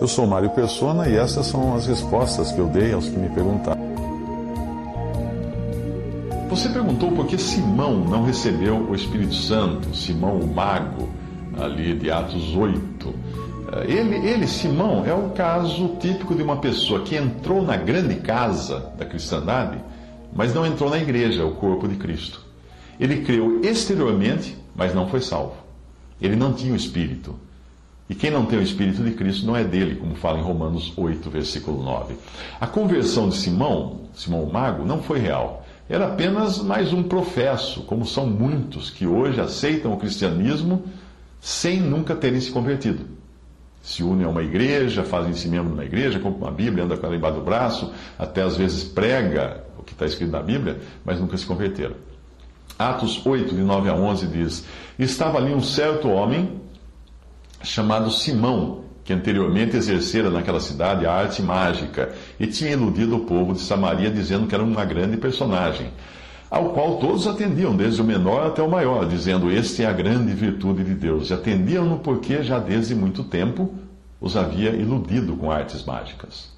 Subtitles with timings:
[0.00, 3.28] Eu sou Mário Persona e essas são as respostas que eu dei aos que me
[3.28, 3.80] perguntaram.
[6.50, 11.08] Você perguntou por que Simão não recebeu o Espírito Santo, Simão o mago,
[11.56, 13.14] ali de Atos 8.
[13.86, 18.92] Ele, ele, Simão, é o caso típico de uma pessoa que entrou na grande casa
[18.98, 19.78] da cristandade,
[20.34, 22.44] mas não entrou na igreja, o corpo de Cristo.
[23.00, 25.54] Ele creu exteriormente, mas não foi salvo.
[26.20, 27.34] Ele não tinha o Espírito.
[28.08, 30.92] E quem não tem o Espírito de Cristo não é dele, como fala em Romanos
[30.96, 32.14] 8, versículo 9.
[32.60, 35.64] A conversão de Simão, Simão o Mago, não foi real.
[35.88, 40.84] Era apenas mais um professo, como são muitos que hoje aceitam o cristianismo
[41.40, 43.04] sem nunca terem se convertido.
[43.82, 47.16] Se unem a uma igreja, fazem-se membro na igreja, compram uma Bíblia, anda com ela
[47.16, 51.36] embaixo do braço, até às vezes prega o que está escrito na Bíblia, mas nunca
[51.36, 51.96] se converteram.
[52.78, 54.64] Atos 8, de 9 a 11 diz:
[54.98, 56.60] Estava ali um certo homem
[57.62, 63.52] chamado Simão, que anteriormente exercera naquela cidade a arte mágica e tinha iludido o povo
[63.52, 65.90] de Samaria dizendo que era uma grande personagem,
[66.50, 70.32] ao qual todos atendiam, desde o menor até o maior, dizendo: Este é a grande
[70.34, 71.30] virtude de Deus.
[71.30, 73.74] E atendiam-no porque já desde muito tempo
[74.20, 76.50] os havia iludido com artes mágicas.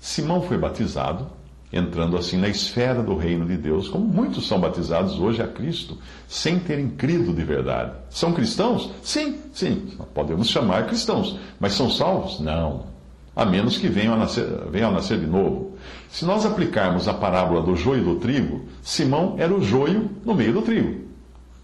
[0.00, 1.26] Simão foi batizado
[1.72, 5.98] entrando assim na esfera do reino de Deus, como muitos são batizados hoje a Cristo,
[6.28, 7.92] sem terem crido de verdade.
[8.08, 8.90] São cristãos?
[9.02, 12.40] Sim, sim, podemos chamar cristãos, mas são salvos?
[12.40, 12.94] Não.
[13.34, 15.76] A menos que venham a nascer, venham a nascer de novo.
[16.08, 20.34] Se nós aplicarmos a parábola do joio e do trigo, Simão era o joio no
[20.34, 21.04] meio do trigo.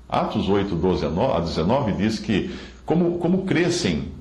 [0.09, 4.13] Atos 8, 12 a 19 diz que, como, como crescem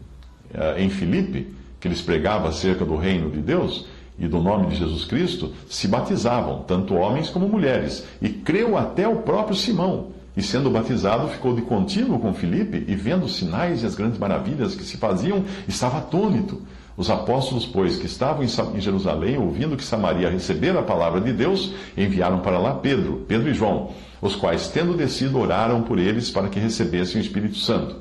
[0.55, 3.85] uh, em Filipe, que eles pregavam acerca do reino de Deus,
[4.19, 9.07] e do nome de Jesus Cristo se batizavam, tanto homens como mulheres, e creu até
[9.07, 10.07] o próprio Simão.
[10.35, 14.17] E sendo batizado, ficou de contínuo com Filipe, e vendo os sinais e as grandes
[14.17, 16.61] maravilhas que se faziam, estava atônito.
[16.95, 21.73] Os apóstolos, pois, que estavam em Jerusalém, ouvindo que Samaria recebera a palavra de Deus,
[21.97, 23.91] enviaram para lá Pedro, Pedro e João,
[24.21, 27.95] os quais, tendo descido, oraram por eles para que recebessem o Espírito Santo,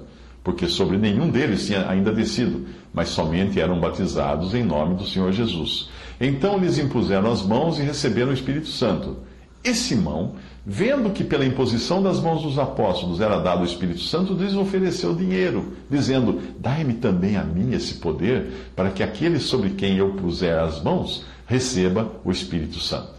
[0.45, 5.33] porque sobre nenhum deles tinha ainda descido, mas somente eram batizados em nome do Senhor
[5.33, 5.89] Jesus.
[6.21, 9.17] Então lhes impuseram as mãos e receberam o Espírito Santo.
[9.65, 14.35] E Simão, vendo que pela imposição das mãos dos apóstolos era dado o Espírito Santo,
[14.35, 19.97] lhes ofereceu dinheiro, dizendo: Dai-me também a mim esse poder, para que aquele sobre quem
[19.97, 23.13] eu puser as mãos receba o Espírito Santo.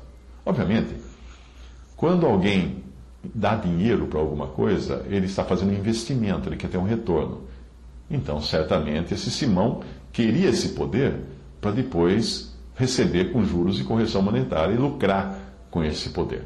[0.46, 0.96] Obviamente,
[1.96, 2.84] quando alguém
[3.24, 7.42] dá dinheiro para alguma coisa, ele está fazendo um investimento, ele quer ter um retorno.
[8.10, 9.82] Então, certamente, esse Simão
[10.12, 11.16] queria esse poder
[11.60, 12.51] para depois
[12.82, 15.38] receber com juros e correção monetária e lucrar
[15.70, 16.44] com esse poder.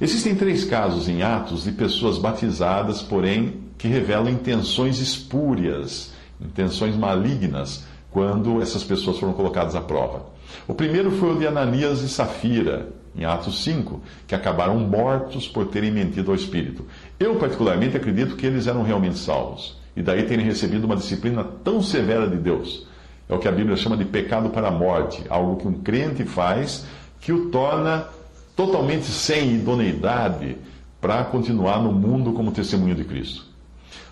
[0.00, 7.84] Existem três casos em Atos de pessoas batizadas, porém, que revelam intenções espúrias, intenções malignas,
[8.10, 10.26] quando essas pessoas foram colocadas à prova.
[10.66, 15.68] O primeiro foi o de Ananias e Safira, em Atos 5, que acabaram mortos por
[15.68, 16.84] terem mentido ao Espírito.
[17.18, 21.80] Eu, particularmente, acredito que eles eram realmente salvos, e daí terem recebido uma disciplina tão
[21.80, 22.86] severa de Deus
[23.28, 26.24] é o que a Bíblia chama de pecado para a morte, algo que um crente
[26.24, 26.86] faz
[27.20, 28.06] que o torna
[28.54, 30.56] totalmente sem idoneidade
[31.00, 33.54] para continuar no mundo como testemunho de Cristo.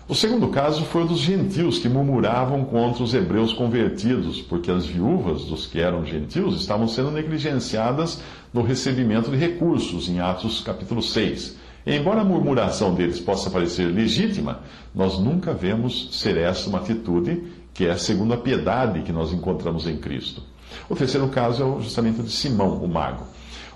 [0.07, 4.85] O segundo caso foi o dos gentios que murmuravam contra os hebreus convertidos, porque as
[4.85, 8.21] viúvas dos que eram gentios estavam sendo negligenciadas
[8.53, 11.57] no recebimento de recursos, em Atos capítulo 6.
[11.85, 14.59] E embora a murmuração deles possa parecer legítima,
[14.93, 17.41] nós nunca vemos ser essa uma atitude
[17.73, 20.43] que é a piedade que nós encontramos em Cristo.
[20.89, 23.25] O terceiro caso é justamente o de Simão, o mago.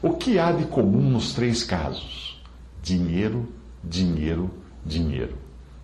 [0.02, 2.42] O que há de comum nos três casos?
[2.82, 3.48] Dinheiro,
[3.84, 4.52] dinheiro,
[4.86, 5.36] dinheiro.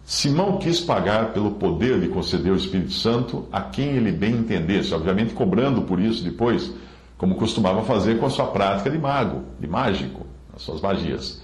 [0.06, 4.94] Simão quis pagar pelo poder de conceder o Espírito Santo a quem ele bem entendesse,
[4.94, 6.74] obviamente cobrando por isso depois,
[7.18, 11.42] como costumava fazer com a sua prática de mago, de mágico, as suas magias.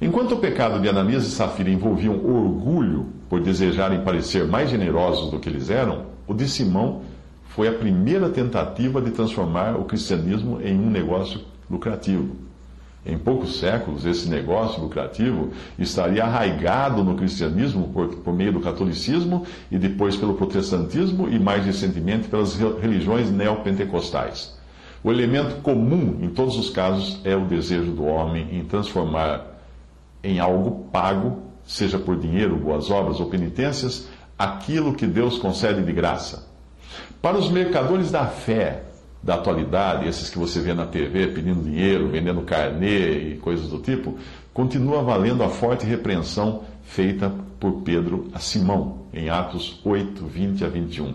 [0.00, 5.40] Enquanto o pecado de Ananias e Safira envolviam orgulho por desejarem parecer mais generosos do
[5.40, 7.02] que eles eram, o de Simão
[7.48, 12.36] foi a primeira tentativa de transformar o cristianismo em um negócio lucrativo.
[13.04, 19.44] Em poucos séculos, esse negócio lucrativo estaria arraigado no cristianismo por, por, meio do catolicismo
[19.68, 24.56] e depois pelo protestantismo e mais recentemente pelas religiões neopentecostais.
[25.02, 29.57] O elemento comum em todos os casos é o desejo do homem em transformar
[30.22, 35.92] em algo pago, seja por dinheiro, boas obras ou penitências, aquilo que Deus concede de
[35.92, 36.46] graça.
[37.20, 38.84] Para os mercadores da fé
[39.22, 43.78] da atualidade, esses que você vê na TV pedindo dinheiro, vendendo carnê e coisas do
[43.78, 44.16] tipo,
[44.54, 50.68] continua valendo a forte repreensão feita por Pedro a Simão, em Atos 8, 20 a
[50.68, 51.14] 21.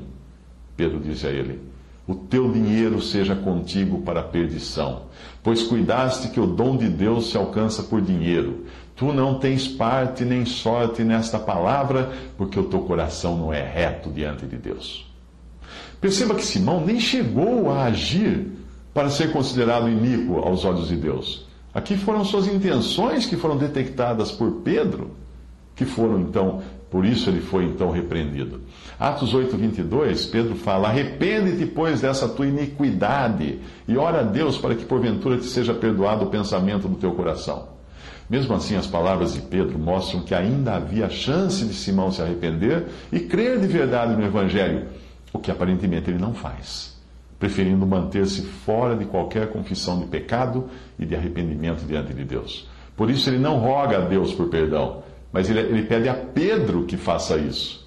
[0.76, 1.60] Pedro disse a ele:
[2.06, 5.04] O teu dinheiro seja contigo para a perdição,
[5.42, 8.66] pois cuidaste que o dom de Deus se alcança por dinheiro.
[8.96, 14.10] Tu não tens parte nem sorte nesta palavra, porque o teu coração não é reto
[14.10, 15.10] diante de Deus.
[16.02, 18.52] Perceba que Simão nem chegou a agir
[18.94, 21.48] para ser considerado iníquo aos olhos de Deus.
[21.74, 25.12] Aqui foram suas intenções que foram detectadas por Pedro,
[25.76, 26.62] que foram então,
[26.94, 28.62] por isso ele foi então repreendido.
[29.00, 34.76] Atos 8, 22, Pedro fala: Arrepende-te, pois, dessa tua iniquidade, e ora a Deus para
[34.76, 37.70] que porventura te seja perdoado o pensamento do teu coração.
[38.30, 42.86] Mesmo assim, as palavras de Pedro mostram que ainda havia chance de Simão se arrepender
[43.12, 44.86] e crer de verdade no Evangelho,
[45.34, 46.96] o que aparentemente ele não faz,
[47.40, 50.66] preferindo manter-se fora de qualquer confissão de pecado
[51.00, 52.70] e de arrependimento diante de Deus.
[52.96, 55.02] Por isso, ele não roga a Deus por perdão,
[55.34, 57.84] mas ele, ele pede a Pedro que faça isso.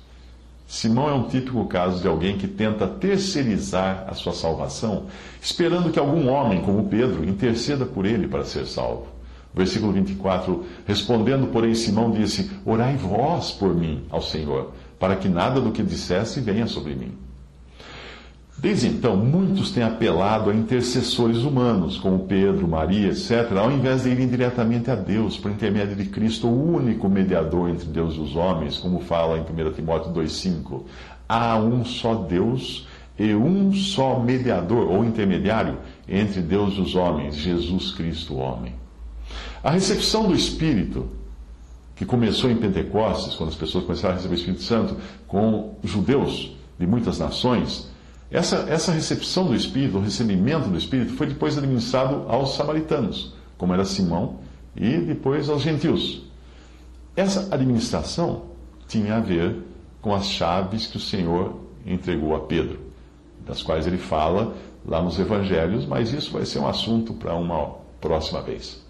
[0.66, 5.06] Simão é um típico caso de alguém que tenta terceirizar a sua salvação,
[5.40, 9.06] esperando que algum homem, como Pedro, interceda por ele para ser salvo.
[9.54, 15.60] Versículo 24: Respondendo, porém, Simão disse: Orai vós por mim ao Senhor, para que nada
[15.60, 17.16] do que dissesse venha sobre mim.
[18.58, 24.08] Desde então, muitos têm apelado a intercessores humanos, como Pedro, Maria, etc., ao invés de
[24.08, 28.34] irem diretamente a Deus, por intermédio de Cristo, o único mediador entre Deus e os
[28.34, 30.84] homens, como fala em 1 Timóteo 2,5.
[31.28, 32.88] Há um só Deus
[33.18, 35.76] e um só mediador ou intermediário
[36.08, 38.74] entre Deus e os homens, Jesus Cristo, o homem.
[39.62, 41.10] A recepção do Espírito,
[41.94, 46.56] que começou em Pentecostes, quando as pessoas começaram a receber o Espírito Santo, com judeus
[46.78, 47.94] de muitas nações,
[48.30, 53.72] essa, essa recepção do Espírito, o recebimento do Espírito, foi depois administrado aos samaritanos, como
[53.72, 54.40] era Simão,
[54.74, 56.22] e depois aos gentios.
[57.14, 58.42] Essa administração
[58.88, 59.56] tinha a ver
[60.02, 62.80] com as chaves que o Senhor entregou a Pedro,
[63.46, 67.74] das quais ele fala lá nos evangelhos, mas isso vai ser um assunto para uma
[68.00, 68.85] próxima vez.